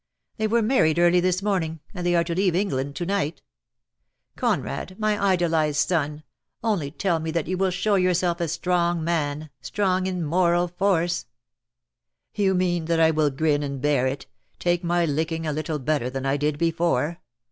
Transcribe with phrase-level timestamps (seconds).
[0.37, 3.43] "They were married early this morning, and they are to leave England to night.
[4.35, 6.23] Conrad, my idolised son,
[6.63, 11.27] only tell me that you will show yourself a strong man— strong in moral force"
[12.33, 14.25] "You mean that I will grin and bear it—
[14.57, 17.19] take my licking a little better than I did before.